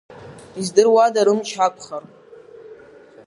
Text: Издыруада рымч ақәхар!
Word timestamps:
Издыруада 0.59 1.21
рымч 1.27 1.49
ақәхар! 1.65 2.03